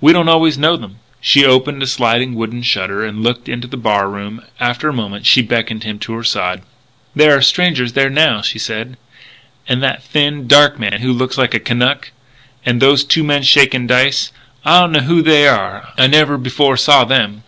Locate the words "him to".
5.84-6.14